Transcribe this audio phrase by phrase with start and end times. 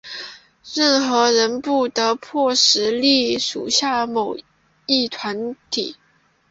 [0.73, 3.71] 任何人不得迫使隶属于
[4.09, 4.35] 某
[4.87, 5.95] 一团体。